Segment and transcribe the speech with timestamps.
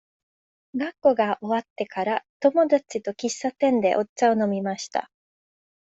[0.73, 5.11] 学校が終わってから、友達と喫茶店でお茶を飲みました。